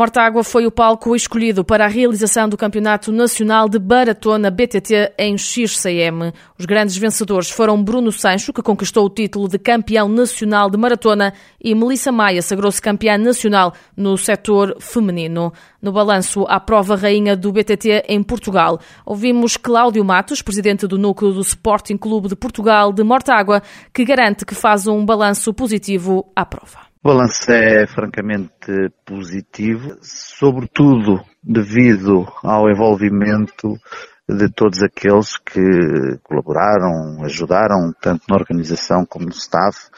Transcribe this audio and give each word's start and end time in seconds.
Mortágua 0.00 0.42
foi 0.42 0.66
o 0.66 0.70
palco 0.70 1.14
escolhido 1.14 1.62
para 1.62 1.84
a 1.84 1.86
realização 1.86 2.48
do 2.48 2.56
Campeonato 2.56 3.12
Nacional 3.12 3.68
de 3.68 3.78
Baratona 3.78 4.50
BTT 4.50 5.12
em 5.18 5.36
XCM. 5.36 6.32
Os 6.58 6.64
grandes 6.64 6.96
vencedores 6.96 7.50
foram 7.50 7.84
Bruno 7.84 8.10
Sancho, 8.10 8.50
que 8.50 8.62
conquistou 8.62 9.04
o 9.04 9.10
título 9.10 9.46
de 9.46 9.58
campeão 9.58 10.08
nacional 10.08 10.70
de 10.70 10.78
maratona, 10.78 11.34
e 11.62 11.74
Melissa 11.74 12.10
Maia 12.10 12.40
sagrou-se 12.40 12.80
campeã 12.80 13.18
nacional 13.18 13.74
no 13.94 14.16
setor 14.16 14.74
feminino. 14.80 15.52
No 15.82 15.92
balanço 15.92 16.46
à 16.48 16.58
prova 16.58 16.96
rainha 16.96 17.36
do 17.36 17.52
BTT 17.52 18.04
em 18.08 18.22
Portugal, 18.22 18.80
ouvimos 19.04 19.58
Cláudio 19.58 20.02
Matos, 20.02 20.40
presidente 20.40 20.86
do 20.86 20.96
núcleo 20.96 21.34
do 21.34 21.42
Sporting 21.42 21.98
Clube 21.98 22.26
de 22.26 22.36
Portugal 22.36 22.90
de 22.90 23.02
Mortágua, 23.02 23.62
que 23.92 24.06
garante 24.06 24.46
que 24.46 24.54
faz 24.54 24.86
um 24.86 25.04
balanço 25.04 25.52
positivo 25.52 26.26
à 26.34 26.46
prova. 26.46 26.89
O 27.02 27.08
balanço 27.08 27.50
é 27.50 27.86
francamente 27.86 28.90
positivo, 29.06 29.96
sobretudo 30.02 31.24
devido 31.42 32.30
ao 32.44 32.68
envolvimento 32.68 33.74
de 34.28 34.52
todos 34.52 34.82
aqueles 34.82 35.38
que 35.38 35.62
colaboraram, 36.22 37.24
ajudaram, 37.24 37.90
tanto 38.02 38.24
na 38.28 38.36
organização 38.36 39.06
como 39.06 39.24
no 39.24 39.30
staff, 39.30 39.88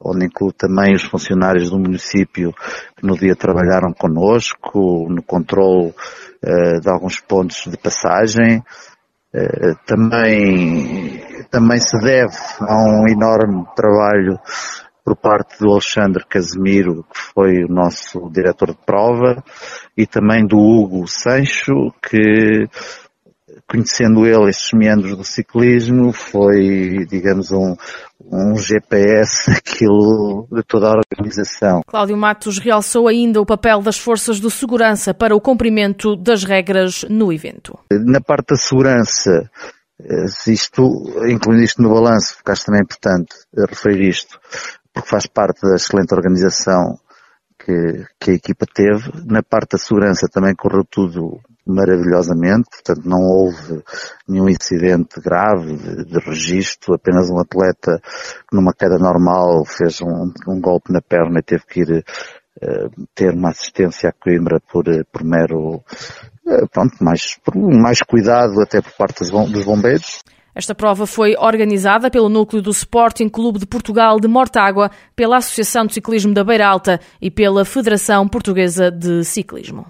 onde 0.00 0.26
incluo 0.26 0.52
também 0.52 0.94
os 0.94 1.02
funcionários 1.02 1.70
do 1.70 1.78
município 1.80 2.52
que 2.96 3.04
no 3.04 3.18
dia 3.18 3.34
trabalharam 3.34 3.92
connosco, 3.92 5.08
no 5.10 5.24
controle 5.24 5.88
uh, 5.88 6.80
de 6.80 6.88
alguns 6.88 7.18
pontos 7.18 7.64
de 7.68 7.76
passagem. 7.76 8.62
Uh, 9.34 9.74
também, 9.84 11.20
também 11.50 11.80
se 11.80 11.98
deve 11.98 12.36
a 12.60 12.76
um 12.76 13.08
enorme 13.08 13.66
trabalho 13.74 14.38
por 15.04 15.16
parte 15.16 15.58
do 15.60 15.70
Alexandre 15.70 16.24
Casemiro, 16.26 17.04
que 17.04 17.20
foi 17.34 17.64
o 17.64 17.68
nosso 17.68 18.30
diretor 18.30 18.70
de 18.70 18.78
prova, 18.86 19.44
e 19.96 20.06
também 20.06 20.46
do 20.46 20.56
Hugo 20.56 21.06
Sancho, 21.06 21.92
que 22.02 22.66
conhecendo 23.68 24.26
ele 24.26 24.50
estes 24.50 24.72
meandros 24.72 25.16
do 25.16 25.24
ciclismo, 25.24 26.12
foi, 26.12 27.06
digamos, 27.06 27.50
um, 27.50 27.74
um 28.20 28.56
GPS 28.56 29.50
aquilo 29.52 30.46
de 30.50 30.62
toda 30.62 30.88
a 30.88 30.98
organização. 30.98 31.82
Cláudio 31.86 32.16
Matos 32.16 32.58
realçou 32.58 33.08
ainda 33.08 33.40
o 33.40 33.46
papel 33.46 33.80
das 33.80 33.98
forças 33.98 34.40
de 34.40 34.50
segurança 34.50 35.14
para 35.14 35.34
o 35.34 35.40
cumprimento 35.40 36.16
das 36.16 36.44
regras 36.44 37.04
no 37.08 37.32
evento. 37.32 37.78
Na 37.90 38.20
parte 38.20 38.50
da 38.50 38.56
segurança, 38.56 39.50
eh, 40.00 40.24
isto, 40.48 40.82
incluindo 41.28 41.62
isto 41.62 41.82
no 41.82 41.90
balanço, 41.90 42.36
porque 42.36 42.50
acho 42.50 42.66
também 42.66 42.82
importante 42.82 43.34
referir 43.68 44.08
isto, 44.08 44.38
porque 44.94 45.08
faz 45.08 45.26
parte 45.26 45.60
da 45.62 45.74
excelente 45.74 46.14
organização 46.14 46.96
que, 47.58 48.06
que 48.20 48.30
a 48.30 48.34
equipa 48.34 48.64
teve. 48.72 49.10
Na 49.26 49.42
parte 49.42 49.72
da 49.72 49.78
segurança 49.78 50.28
também 50.32 50.54
correu 50.54 50.84
tudo 50.88 51.40
maravilhosamente, 51.66 52.68
portanto 52.70 53.08
não 53.08 53.22
houve 53.22 53.82
nenhum 54.28 54.48
incidente 54.48 55.18
grave 55.20 55.76
de, 55.76 56.04
de 56.04 56.18
registro, 56.18 56.94
apenas 56.94 57.30
um 57.30 57.38
atleta 57.38 58.00
numa 58.52 58.74
queda 58.74 58.98
normal 58.98 59.64
fez 59.64 60.02
um, 60.02 60.30
um 60.46 60.60
golpe 60.60 60.92
na 60.92 61.00
perna 61.00 61.38
e 61.38 61.42
teve 61.42 61.64
que 61.66 61.80
ir 61.80 62.04
uh, 62.62 63.06
ter 63.14 63.32
uma 63.32 63.48
assistência 63.48 64.10
a 64.10 64.12
Coimbra 64.12 64.60
por, 64.70 64.84
por 65.10 65.24
mero, 65.24 65.76
uh, 65.76 66.68
pronto, 66.70 67.02
mais, 67.02 67.38
por 67.42 67.56
mais 67.56 68.02
cuidado 68.02 68.60
até 68.60 68.82
por 68.82 68.92
parte 68.92 69.20
dos 69.20 69.64
bombeiros. 69.64 70.22
Esta 70.54 70.74
prova 70.74 71.06
foi 71.06 71.34
organizada 71.36 72.10
pelo 72.10 72.28
núcleo 72.28 72.62
do 72.62 72.70
Sporting 72.70 73.28
Clube 73.28 73.58
de 73.58 73.66
Portugal 73.66 74.20
de 74.20 74.28
Mortágua, 74.28 74.90
pela 75.16 75.38
Associação 75.38 75.84
de 75.84 75.94
Ciclismo 75.94 76.32
da 76.32 76.44
Beira 76.44 76.66
Alta 76.66 77.00
e 77.20 77.30
pela 77.30 77.64
Federação 77.64 78.28
Portuguesa 78.28 78.90
de 78.90 79.24
Ciclismo. 79.24 79.86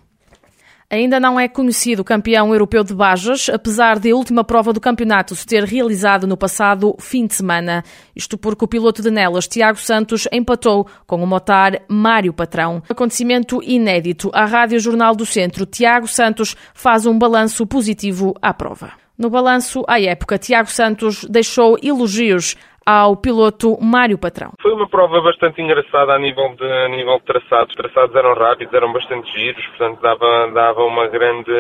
Ainda 0.91 1.19
não 1.19 1.41
é 1.41 1.49
conhecido 1.49 2.01
o 2.01 2.05
campeão 2.05 2.53
europeu 2.53 2.85
de 2.85 2.95
Bajas, 2.95 3.49
apesar 3.49 3.99
de 3.99 4.11
a 4.11 4.17
última 4.17 4.45
prova 4.45 4.73
do 4.73 4.81
campeonato 4.81 5.35
se 5.35 5.45
ter 5.45 5.65
realizado 5.65 6.27
no 6.27 6.37
passado 6.37 6.95
fim 7.01 7.27
de 7.27 7.35
semana. 7.35 7.83
Isto 8.15 8.39
porque 8.39 8.65
o 8.65 8.69
piloto 8.69 9.03
de 9.03 9.11
Nelas, 9.11 9.49
Tiago 9.49 9.79
Santos, 9.79 10.29
empatou 10.31 10.87
com 11.07 11.23
o 11.23 11.27
motar 11.27 11.83
Mário 11.89 12.33
Patrão. 12.33 12.83
Acontecimento 12.89 13.63
inédito. 13.63 14.31
A 14.33 14.45
Rádio 14.45 14.79
Jornal 14.79 15.17
do 15.17 15.27
Centro, 15.27 15.67
Tiago 15.67 16.07
Santos, 16.07 16.55
faz 16.75 17.07
um 17.07 17.19
balanço 17.19 17.67
positivo 17.67 18.35
à 18.41 18.55
prova. 18.55 19.04
No 19.17 19.31
balanço 19.31 19.85
à 19.87 20.01
época, 20.01 20.39
Tiago 20.39 20.69
Santos 20.69 21.25
deixou 21.25 21.77
elogios 21.81 22.57
ao 22.85 23.17
piloto 23.17 23.79
Mário 23.81 24.19
Patrão. 24.19 24.53
Foi 24.61 24.73
uma 24.73 24.89
prova 24.89 25.21
bastante 25.21 25.63
engraçada 25.63 26.13
a 26.13 26.19
nível 26.19 26.55
de, 26.57 26.65
a 26.65 26.89
nível 26.89 27.19
de 27.19 27.25
traçados. 27.25 27.71
Os 27.71 27.77
traçados 27.77 28.15
eram 28.15 28.35
rápidos, 28.35 28.75
eram 28.75 28.93
bastante 28.93 29.31
giros, 29.33 29.65
portanto 29.69 30.01
dava, 30.03 30.51
dava 30.53 30.85
uma, 30.85 31.07
grande, 31.07 31.53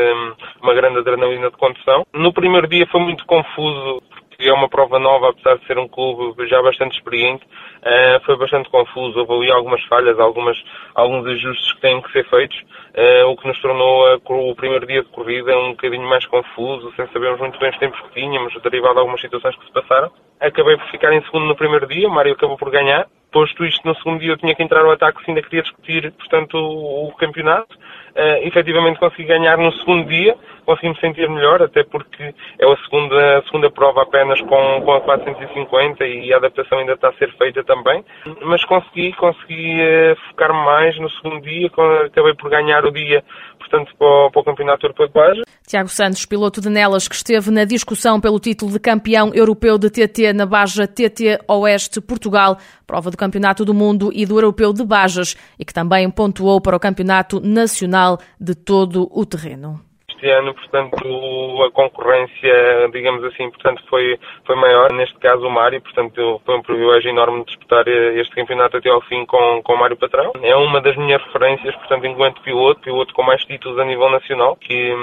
uma 0.61 0.75
grande 0.75 0.99
adrenalina 0.99 1.51
de 1.51 1.57
condução. 1.57 2.05
No 2.13 2.33
primeiro 2.33 2.69
dia 2.69 2.87
foi 2.91 3.01
muito 3.01 3.25
confuso 3.25 4.03
é 4.49 4.53
uma 4.53 4.69
prova 4.69 4.99
nova, 4.99 5.31
apesar 5.31 5.59
de 5.59 5.67
ser 5.67 5.79
um 5.79 5.89
clube 5.89 6.47
já 6.49 6.63
bastante 6.63 6.97
experiente, 6.97 7.45
uh, 7.45 8.25
foi 8.25 8.37
bastante 8.37 8.69
confuso. 8.71 9.19
Houve 9.19 9.35
ali 9.35 9.53
algumas 9.53 9.83
falhas, 9.85 10.19
algumas, 10.19 10.57
alguns 10.95 11.27
ajustes 11.27 11.73
que 11.75 11.81
têm 11.81 12.01
que 12.03 12.13
ser 12.13 12.29
feitos, 12.29 12.59
uh, 12.59 13.29
o 13.29 13.37
que 13.37 13.47
nos 13.47 13.61
tornou 13.61 14.07
a, 14.07 14.17
o 14.17 14.55
primeiro 14.55 14.87
dia 14.87 15.03
de 15.03 15.09
corrida 15.09 15.57
um 15.59 15.71
bocadinho 15.71 16.09
mais 16.09 16.27
confuso, 16.27 16.93
sem 16.97 17.07
sabermos 17.09 17.41
muito 17.41 17.59
bem 17.59 17.71
os 17.71 17.79
tempos 17.79 18.01
que 18.01 18.21
tínhamos, 18.21 18.55
derivado 18.63 18.95
de 18.95 19.01
algumas 19.01 19.21
situações 19.21 19.57
que 19.57 19.67
se 19.67 19.73
passaram. 19.73 20.11
Acabei 20.41 20.77
por 20.77 20.87
ficar 20.91 21.13
em 21.13 21.23
segundo 21.25 21.47
no 21.47 21.57
primeiro 21.57 21.87
dia, 21.87 22.09
o 22.09 22.13
Mário 22.13 22.33
acabou 22.33 22.57
por 22.57 22.71
ganhar. 22.71 23.07
Posto 23.35 23.65
isto, 23.65 23.85
no 23.85 23.97
segundo 23.97 24.21
dia 24.21 24.31
eu 24.31 24.37
tinha 24.37 24.55
que 24.55 24.63
entrar 24.63 24.85
ao 24.85 24.93
ataque 24.93 25.25
se 25.25 25.29
ainda 25.29 25.43
queria 25.43 25.63
discutir, 25.63 26.13
portanto, 26.13 26.55
o, 26.55 27.09
o 27.09 27.13
campeonato. 27.17 27.77
Uh, 28.15 28.47
efetivamente 28.47 29.01
consegui 29.01 29.25
ganhar 29.25 29.59
no 29.59 29.73
segundo 29.73 30.07
dia, 30.07 30.37
consegui 30.65 30.91
me 30.91 31.01
sentir 31.01 31.29
melhor, 31.29 31.61
até 31.61 31.83
porque 31.83 32.33
é 32.61 32.65
a 32.65 32.77
segunda, 32.85 33.39
a 33.39 33.43
segunda 33.43 33.69
prova 33.73 34.03
apenas 34.03 34.41
com, 34.43 34.83
com 34.83 34.93
a 34.93 35.01
450 35.01 36.07
e 36.07 36.33
a 36.33 36.37
adaptação 36.37 36.79
ainda 36.79 36.93
está 36.93 37.09
a 37.09 37.13
ser 37.15 37.37
feita 37.37 37.65
também. 37.65 38.05
Mas 38.43 38.65
consegui, 38.65 39.13
consegui 39.15 39.81
uh, 39.83 40.17
focar 40.29 40.55
mais 40.55 40.97
no 41.01 41.11
segundo 41.11 41.43
dia, 41.43 41.69
acabei 42.07 42.35
por 42.35 42.49
ganhar 42.49 42.85
o 42.85 42.93
dia, 42.93 43.25
portanto, 43.65 43.95
para 43.99 44.07
o, 44.07 44.31
para 44.31 44.41
o 44.41 44.45
Campeonato 44.45 44.87
Europeu 44.87 45.07
de 45.07 45.13
Baja. 45.13 45.43
Tiago 45.67 45.89
Santos, 45.89 46.27
piloto 46.27 46.61
de 46.61 46.69
Nelas, 46.69 47.09
que 47.09 47.15
esteve 47.15 47.51
na 47.51 47.65
discussão 47.65 48.21
pelo 48.21 48.39
título 48.39 48.73
de 48.73 48.79
campeão 48.79 49.33
europeu 49.35 49.79
de 49.79 49.91
TT 49.91 50.33
na 50.33 50.47
Baja 50.47 50.87
TT 50.87 51.41
Oeste 51.49 52.01
Portugal, 52.01 52.59
prova 52.87 53.11
do 53.11 53.17
Campeonato 53.17 53.65
do 53.65 53.75
Mundo 53.75 54.11
e 54.13 54.27
do 54.27 54.37
Europeu 54.37 54.73
de 54.73 54.85
Bajas, 54.85 55.37
e 55.59 55.65
que 55.65 55.73
também 55.73 56.11
pontuou 56.11 56.61
para 56.61 56.77
o 56.77 56.81
Campeonato 56.81 57.41
Nacional 57.41 58.19
de 58.41 58.55
todo 58.55 59.09
o 59.11 59.25
terreno 59.25 59.81
este 60.25 60.31
ano, 60.31 60.55
portanto, 60.55 61.63
a 61.65 61.71
concorrência, 61.71 62.89
digamos 62.91 63.23
assim, 63.25 63.51
portanto, 63.51 63.83
foi, 63.89 64.19
foi 64.47 64.57
maior. 64.57 64.91
Neste 64.93 65.19
caso, 65.19 65.47
o 65.47 65.51
Mário, 65.51 65.81
portanto, 65.83 66.41
foi 66.45 66.57
um 66.57 66.63
privilégio 66.63 67.11
enorme 67.11 67.45
disputar 67.45 67.87
este 67.87 68.35
campeonato 68.35 68.79
até 68.79 68.89
ao 68.89 69.03
fim 69.03 69.27
com, 69.27 69.63
com 69.63 69.75
o 69.75 69.79
Mário 69.79 69.97
Patrão. 69.97 70.33
É 70.43 70.57
uma 70.57 70.81
das 70.81 70.97
minhas 70.97 71.23
referências, 71.25 71.75
portanto, 71.77 72.07
enquanto 72.07 72.41
piloto, 72.41 72.81
piloto 72.81 73.13
com 73.13 73.23
mais 73.23 73.45
títulos 73.45 73.79
a 73.79 73.85
nível 73.85 74.09
nacional, 74.09 74.57
que, 74.57 74.97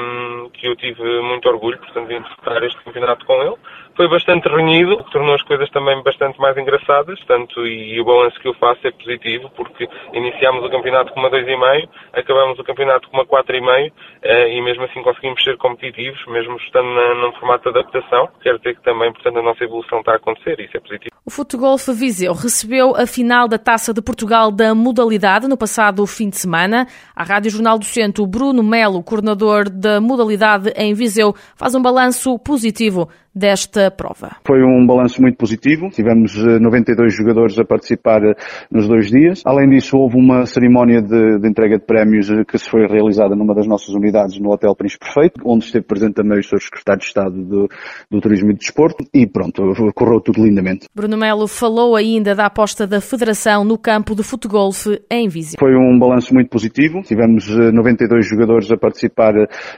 que 0.54 0.68
eu 0.68 0.76
tive 0.76 1.04
muito 1.22 1.48
orgulho, 1.48 1.78
portanto, 1.78 2.08
de 2.08 2.20
disputar 2.20 2.64
este 2.64 2.84
campeonato 2.84 3.26
com 3.26 3.42
ele 3.44 3.56
foi 3.96 4.08
bastante 4.08 4.48
renhido, 4.48 4.94
o 4.94 5.04
que 5.04 5.12
tornou 5.12 5.36
as 5.36 5.44
coisas 5.44 5.70
também 5.70 6.02
bastante 6.02 6.40
mais 6.40 6.58
engraçadas, 6.58 7.20
tanto 7.28 7.66
e, 7.68 8.00
o 8.00 8.06
balanço 8.06 8.40
que 8.40 8.48
eu 8.48 8.54
faço 8.56 8.88
é 8.88 8.92
positivo, 8.92 9.50
porque 9.56 9.88
iniciámos 10.14 10.66
o 10.66 10.70
campeonato 10.70 11.14
com 11.14 11.20
uma 11.20 11.30
2,5, 11.30 11.90
acabamos 12.14 12.58
o 12.58 12.64
campeonato 12.64 13.10
com 13.10 13.18
uma 13.18 13.26
4,5 13.26 13.92
eh, 14.24 14.56
e 14.56 14.62
mesmo 14.62 14.86
assim 14.86 15.04
conseguimos 15.12 15.44
ser 15.44 15.58
competitivos, 15.58 16.20
mesmo 16.28 16.56
estando 16.58 16.88
na, 16.88 17.16
num 17.16 17.34
formato 17.34 17.72
de 17.72 17.80
adaptação. 17.80 18.30
Quero 18.42 18.58
dizer 18.58 18.76
que 18.76 18.84
também, 18.84 19.12
portanto, 19.12 19.40
a 19.40 19.42
nossa 19.42 19.64
evolução 19.64 20.00
está 20.00 20.14
a 20.14 20.16
acontecer 20.16 20.60
e 20.60 20.66
isso 20.66 20.78
é 20.78 20.80
positivo. 20.80 21.12
O 21.24 21.30
Futegolf 21.30 21.88
Viseu 21.90 22.34
recebeu 22.34 22.96
a 22.96 23.06
final 23.06 23.48
da 23.48 23.58
Taça 23.58 23.94
de 23.94 24.02
Portugal 24.02 24.52
da 24.52 24.74
modalidade 24.74 25.48
no 25.48 25.56
passado 25.56 26.06
fim 26.08 26.30
de 26.30 26.38
semana. 26.38 26.88
A 27.16 27.24
Rádio 27.24 27.52
Jornal 27.52 27.78
do 27.78 27.86
Centro, 27.86 28.26
Bruno 28.26 28.64
Melo, 28.64 29.04
coordenador 29.04 29.70
da 29.70 30.02
modalidade 30.02 30.74
em 30.76 30.94
Viseu, 30.94 31.36
faz 31.56 31.76
um 31.76 31.82
balanço 31.82 32.40
positivo 32.40 33.08
desta 33.34 33.90
prova. 33.90 34.36
Foi 34.46 34.62
um 34.64 34.86
balanço 34.86 35.22
muito 35.22 35.38
positivo. 35.38 35.90
Tivemos 35.90 36.36
92 36.36 37.16
jogadores 37.16 37.58
a 37.58 37.64
participar 37.64 38.22
nos 38.70 38.88
dois 38.88 39.10
dias. 39.10 39.42
Além 39.46 39.70
disso, 39.70 39.98
houve 39.98 40.18
uma 40.18 40.46
cerimónia 40.46 41.02
de, 41.02 41.40
de 41.40 41.48
entrega 41.48 41.78
de 41.78 41.86
prémios 41.86 42.28
que 42.48 42.58
se 42.58 42.70
foi 42.70 42.86
realizada 42.88 43.36
numa 43.36 43.56
das 43.56 43.66
nossas 43.66 43.90
unidades 43.90 44.40
no 44.40 44.52
Hotel 44.52 44.76
Príncipe 44.76 45.06
Perfeito, 45.06 45.42
onde 45.46 45.66
esteve 45.66 45.86
presente 45.86 46.16
também 46.16 46.40
o 46.40 46.44
Sr. 46.44 46.62
Secretário 46.62 47.00
de 47.00 47.06
Estado 47.06 47.44
do, 47.44 47.70
do 48.10 48.22
Turismo 48.22 48.52
e 48.52 48.54
do 48.54 48.60
Desporto 48.60 49.06
e 49.14 49.26
pronto, 49.26 49.64
correu 49.96 50.20
tudo 50.20 50.44
lindamente. 50.44 50.88
Bruno 50.94 51.18
Melo 51.18 51.48
falou 51.48 51.96
ainda 51.96 52.36
da 52.36 52.46
aposta 52.46 52.86
da 52.86 53.00
Federação 53.00 53.64
no 53.64 53.78
campo 53.78 54.16
de 54.16 54.24
futebol 54.24 54.72
em 55.10 55.28
Viseu. 55.28 55.58
Foi 55.60 55.76
um 55.76 55.98
balanço 55.98 56.34
muito 56.34 56.50
positivo. 56.50 57.02
Tivemos 57.02 57.48
92 57.48 58.28
jogadores 58.28 58.72
a 58.72 58.78
participar 58.78 59.34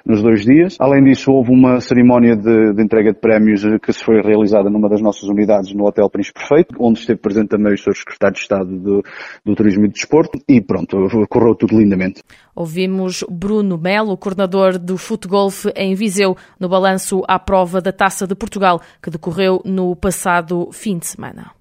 nos 0.06 0.22
dois 0.22 0.44
dias. 0.44 0.76
Além 0.80 1.04
disso, 1.04 1.32
houve 1.32 1.52
uma 1.52 1.80
cerimónia 1.80 2.36
de, 2.36 2.74
de 2.74 2.84
entrega 2.84 3.12
de 3.12 3.20
prémios 3.20 3.43
que 3.82 3.94
se 3.94 4.04
foi 4.04 4.22
realizada 4.22 4.70
numa 4.70 4.90
das 4.90 5.02
nossas 5.02 5.24
unidades 5.24 5.74
no 5.74 5.86
Hotel 5.86 6.10
Príncipe 6.10 6.40
Perfeito, 6.40 6.76
onde 6.80 7.00
esteve 7.00 7.20
presente 7.20 7.50
também 7.50 7.74
o 7.74 7.78
Sr. 7.78 7.96
Secretário 7.96 8.36
de 8.36 8.42
Estado 8.42 8.78
do, 8.78 9.04
do 9.46 9.56
Turismo 9.56 9.86
e 9.86 9.88
do 9.88 9.94
Desporto 9.94 10.40
e 10.48 10.62
pronto, 10.62 10.98
correu 11.30 11.56
tudo 11.56 11.78
lindamente. 11.78 12.22
Ouvimos 12.56 13.24
Bruno 13.30 13.78
Melo, 13.78 14.18
coordenador 14.18 14.78
do 14.78 14.98
futebol 14.98 15.50
em 15.76 15.96
Viseu, 15.96 16.36
no 16.60 16.68
balanço 16.68 17.22
à 17.28 17.40
prova 17.40 17.82
da 17.82 17.92
Taça 17.92 18.28
de 18.28 18.36
Portugal, 18.36 18.82
que 19.02 19.10
decorreu 19.10 19.62
no 19.64 19.96
passado 19.96 20.70
fim 20.72 20.98
de 20.98 21.08
semana. 21.08 21.54